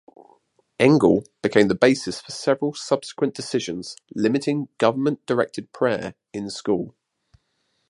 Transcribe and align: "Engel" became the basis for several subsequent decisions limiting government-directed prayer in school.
"Engel" 0.79 1.23
became 1.43 1.67
the 1.67 1.75
basis 1.75 2.19
for 2.19 2.31
several 2.31 2.73
subsequent 2.73 3.35
decisions 3.35 3.95
limiting 4.15 4.67
government-directed 4.79 5.71
prayer 5.73 6.15
in 6.33 6.49
school. 6.49 6.95